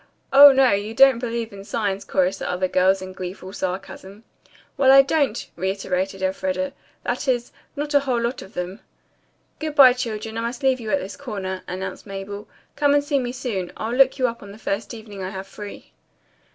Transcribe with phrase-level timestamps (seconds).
[0.33, 4.23] "Oh, no, you don't believe in signs," chorused the girls, in gleeful sarcasm.
[4.75, 6.73] "Well, I don't," reiterated Elfreda.
[7.03, 8.79] "That is, not a whole lot of them."
[9.59, 12.47] "Good bye, children, I must leave you at this corner," announced Mabel.
[12.75, 13.71] "Come and see me soon.
[13.77, 15.91] I'll look you up the first evening I have free."